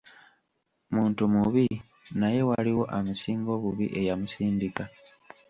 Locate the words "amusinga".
2.97-3.49